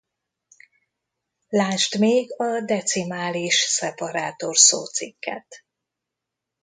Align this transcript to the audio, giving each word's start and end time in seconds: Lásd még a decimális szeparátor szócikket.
Lásd 1.49 1.99
még 1.99 2.33
a 2.39 2.59
decimális 2.65 3.53
szeparátor 3.55 4.57
szócikket. 4.57 5.65